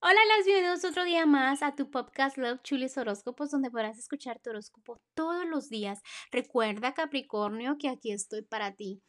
Hola, 0.00 0.20
los 0.36 0.46
bienvenidos 0.46 0.84
otro 0.84 1.04
día 1.04 1.26
más 1.26 1.60
a 1.60 1.74
tu 1.74 1.90
podcast 1.90 2.38
Love 2.38 2.62
Chulis 2.62 2.96
Horóscopos, 2.96 3.50
donde 3.50 3.68
podrás 3.68 3.98
escuchar 3.98 4.38
tu 4.38 4.50
horóscopo 4.50 5.00
todos 5.14 5.44
los 5.44 5.68
días. 5.70 6.00
Recuerda, 6.30 6.94
Capricornio, 6.94 7.78
que 7.78 7.88
aquí 7.88 8.12
estoy 8.12 8.42
para 8.42 8.76
ti. 8.76 9.02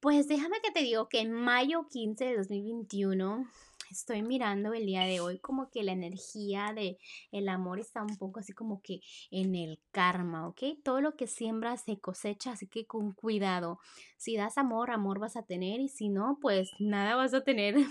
Pues 0.00 0.28
déjame 0.28 0.60
que 0.62 0.70
te 0.70 0.80
digo 0.80 1.08
que 1.08 1.20
en 1.20 1.32
mayo 1.32 1.86
15 1.88 2.26
de 2.26 2.36
2021 2.36 3.50
estoy 3.90 4.20
mirando 4.22 4.74
el 4.74 4.84
día 4.84 5.04
de 5.04 5.20
hoy 5.20 5.38
como 5.38 5.70
que 5.70 5.82
la 5.82 5.92
energía 5.92 6.74
de 6.74 6.98
el 7.32 7.48
amor 7.48 7.80
está 7.80 8.02
un 8.02 8.18
poco 8.18 8.40
así 8.40 8.52
como 8.52 8.82
que 8.82 9.00
en 9.30 9.54
el 9.54 9.80
karma, 9.92 10.46
¿ok? 10.46 10.60
Todo 10.84 11.00
lo 11.00 11.16
que 11.16 11.26
siembras 11.26 11.84
se 11.84 12.00
cosecha, 12.00 12.52
así 12.52 12.66
que 12.66 12.86
con 12.86 13.12
cuidado. 13.12 13.78
Si 14.18 14.36
das 14.36 14.58
amor, 14.58 14.90
amor 14.90 15.20
vas 15.20 15.36
a 15.38 15.46
tener 15.46 15.80
y 15.80 15.88
si 15.88 16.10
no, 16.10 16.36
pues 16.42 16.70
nada 16.78 17.16
vas 17.16 17.32
a 17.32 17.44
tener. 17.44 17.76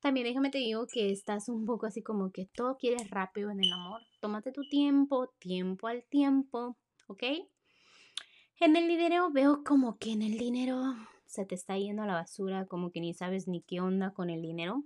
También 0.00 0.26
déjame 0.26 0.50
te 0.50 0.58
digo 0.58 0.86
que 0.86 1.10
estás 1.12 1.48
un 1.48 1.66
poco 1.66 1.86
así 1.86 2.02
como 2.02 2.32
que 2.32 2.46
todo 2.46 2.76
quieres 2.78 3.10
rápido 3.10 3.50
en 3.50 3.62
el 3.62 3.72
amor. 3.72 4.00
Tómate 4.20 4.50
tu 4.50 4.62
tiempo, 4.62 5.28
tiempo 5.38 5.88
al 5.88 6.04
tiempo, 6.04 6.78
¿ok? 7.06 7.22
En 8.60 8.76
el 8.76 8.88
dinero 8.88 9.30
veo 9.30 9.62
como 9.64 9.98
que 9.98 10.12
en 10.12 10.22
el 10.22 10.38
dinero 10.38 10.94
se 11.26 11.44
te 11.44 11.54
está 11.54 11.76
yendo 11.78 12.02
a 12.02 12.06
la 12.06 12.14
basura, 12.14 12.66
como 12.66 12.90
que 12.90 13.00
ni 13.00 13.14
sabes 13.14 13.46
ni 13.46 13.62
qué 13.62 13.80
onda 13.80 14.12
con 14.12 14.30
el 14.30 14.42
dinero. 14.42 14.82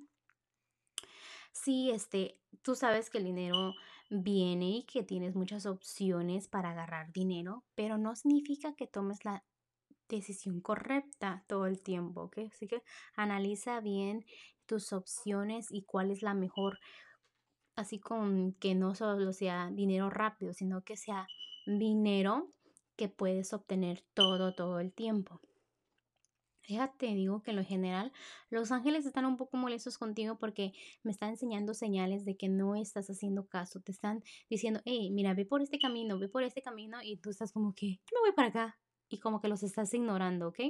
Sí, 1.53 1.91
este, 1.91 2.39
tú 2.63 2.75
sabes 2.75 3.09
que 3.09 3.19
el 3.19 3.25
dinero 3.25 3.75
viene 4.11 4.79
y 4.79 4.83
que 4.85 5.03
tienes 5.03 5.35
muchas 5.35 5.67
opciones 5.67 6.49
para 6.49 6.71
agarrar 6.71 7.13
dinero, 7.13 7.65
pero 7.75 7.99
no 7.99 8.17
significa 8.17 8.75
que 8.75 8.87
tomes 8.87 9.25
la 9.25 9.45
decisión 10.09 10.61
correcta 10.61 11.45
todo 11.47 11.67
el 11.67 11.83
tiempo, 11.83 12.25
¿ok? 12.25 12.39
Así 12.53 12.67
que 12.67 12.83
analiza 13.17 13.81
bien 13.81 14.25
tus 14.67 14.93
opciones 14.93 15.67
y 15.71 15.83
cuál 15.83 16.11
es 16.11 16.23
la 16.23 16.35
mejor, 16.35 16.79
así 17.77 17.99
con 17.99 18.53
que 18.55 18.75
no 18.75 18.95
solo 18.95 19.33
sea 19.33 19.71
dinero 19.73 20.11
rápido, 20.11 20.53
sino 20.53 20.83
que 20.83 20.97
sea 20.97 21.27
dinero 21.67 22.49
que 22.97 23.09
puedes 23.09 23.53
obtener 23.53 24.05
todo, 24.15 24.55
todo 24.55 24.81
el 24.81 24.93
tiempo. 24.93 25.41
Fíjate, 26.67 27.09
digo 27.09 27.43
que 27.43 27.51
en 27.51 27.59
lo 27.59 27.65
general 27.65 28.11
los 28.49 28.73
ángeles 28.73 29.05
están 29.05 29.27
un 29.27 29.37
poco 29.37 29.59
molestos 29.59 29.99
contigo 29.99 30.39
porque 30.39 30.73
me 31.03 31.11
están 31.11 31.29
enseñando 31.29 31.75
señales 31.75 32.25
de 32.25 32.39
que 32.39 32.49
no 32.49 32.75
estás 32.75 33.11
haciendo 33.11 33.47
caso. 33.47 33.81
Te 33.81 33.93
están 33.93 34.23
diciendo, 34.49 34.81
hey, 34.87 35.11
mira, 35.11 35.35
ve 35.35 35.45
por 35.45 35.61
este 35.61 35.79
camino, 35.79 36.19
ve 36.19 36.31
por 36.31 36.43
este 36.43 36.63
camino 36.63 37.03
y 37.03 37.19
tú 37.19 37.29
estás 37.29 37.53
como 37.53 37.75
que, 37.75 38.01
me 38.13 38.21
voy 38.21 38.33
para 38.33 38.49
acá 38.49 38.79
y 39.11 39.19
como 39.21 39.43
que 39.43 39.49
los 39.49 39.63
estás 39.63 39.93
ignorando, 39.93 40.49
¿ok? 40.49 40.61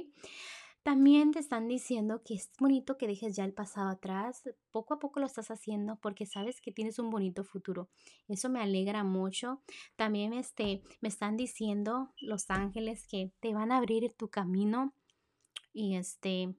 También 0.85 1.31
te 1.31 1.39
están 1.39 1.67
diciendo 1.67 2.21
que 2.23 2.35
es 2.35 2.51
bonito 2.59 2.95
que 2.95 3.07
dejes 3.07 3.35
ya 3.35 3.43
el 3.43 3.53
pasado 3.53 3.89
atrás. 3.89 4.43
Poco 4.69 4.93
a 4.93 4.99
poco 4.99 5.19
lo 5.19 5.25
estás 5.25 5.49
haciendo 5.49 5.95
porque 5.95 6.27
sabes 6.27 6.61
que 6.61 6.71
tienes 6.71 6.99
un 6.99 7.09
bonito 7.09 7.43
futuro. 7.43 7.89
Eso 8.27 8.49
me 8.49 8.61
alegra 8.61 9.03
mucho. 9.03 9.63
También 9.95 10.31
este, 10.31 10.83
me 11.01 11.09
están 11.09 11.37
diciendo 11.37 12.13
los 12.21 12.51
ángeles 12.51 13.07
que 13.07 13.31
te 13.39 13.55
van 13.55 13.71
a 13.71 13.77
abrir 13.77 14.13
tu 14.13 14.27
camino 14.27 14.93
y 15.73 15.95
este 15.95 16.53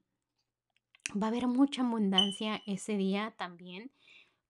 va 1.15 1.29
a 1.29 1.31
haber 1.31 1.47
mucha 1.47 1.83
abundancia 1.83 2.61
ese 2.67 2.97
día 2.97 3.33
también. 3.39 3.93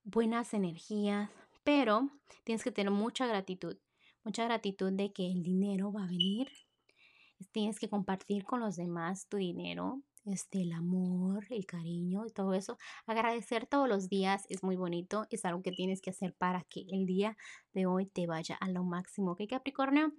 Buenas 0.05 0.55
energías, 0.55 1.29
pero 1.65 2.09
tienes 2.45 2.65
que 2.65 2.73
tener 2.73 2.93
mucha 2.93 3.27
gratitud. 3.27 3.77
Mucha 4.25 4.47
gratitud 4.47 4.91
de 4.91 5.13
que 5.13 5.27
el 5.27 5.43
dinero 5.43 5.93
va 5.93 6.05
a 6.05 6.07
venir 6.07 6.49
tienes 7.53 7.79
que 7.79 7.89
compartir 7.89 8.45
con 8.45 8.61
los 8.61 8.77
demás 8.77 9.27
tu 9.29 9.37
dinero, 9.37 10.03
este, 10.27 10.63
el 10.63 10.73
amor, 10.73 11.45
el 11.51 11.67
cariño 11.67 12.27
y 12.27 12.33
todo 12.33 12.53
eso. 12.55 12.79
Agradecer 13.07 13.67
todos 13.67 13.89
los 13.89 14.09
días 14.09 14.45
es 14.49 14.63
muy 14.63 14.77
bonito, 14.77 15.27
es 15.31 15.45
algo 15.45 15.63
que 15.63 15.71
tienes 15.71 16.01
que 16.01 16.11
hacer 16.11 16.35
para 16.35 16.65
que 16.65 16.85
el 16.91 17.07
día 17.07 17.37
de 17.73 17.87
hoy 17.87 18.07
te 18.07 18.27
vaya 18.27 18.57
a 18.57 18.69
lo 18.69 18.83
máximo, 18.83 19.33
¿ok 19.33 19.43
Capricornio? 19.49 20.13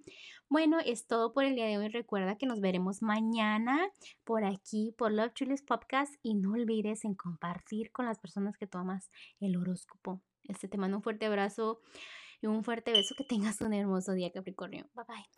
Bueno, 0.48 0.78
es 0.80 1.06
todo 1.06 1.32
por 1.34 1.44
el 1.44 1.54
día 1.54 1.66
de 1.66 1.76
hoy. 1.76 1.88
Recuerda 1.88 2.38
que 2.38 2.46
nos 2.46 2.60
veremos 2.60 3.02
mañana 3.02 3.90
por 4.24 4.44
aquí, 4.44 4.94
por 4.96 5.12
Love 5.12 5.32
Julius 5.38 5.62
Podcast 5.62 6.14
y 6.22 6.34
no 6.34 6.52
olvides 6.52 7.04
en 7.04 7.14
compartir 7.14 7.92
con 7.92 8.06
las 8.06 8.18
personas 8.18 8.56
que 8.56 8.66
tomas 8.66 9.10
el 9.40 9.56
horóscopo. 9.56 10.22
Este, 10.44 10.68
te 10.68 10.78
mando 10.78 10.96
un 10.96 11.02
fuerte 11.02 11.26
abrazo 11.26 11.80
y 12.40 12.46
un 12.46 12.64
fuerte 12.64 12.92
beso. 12.92 13.14
Que 13.16 13.24
tengas 13.24 13.60
un 13.60 13.74
hermoso 13.74 14.12
día, 14.12 14.32
Capricornio. 14.32 14.86
Bye. 14.94 15.04
Bye. 15.06 15.37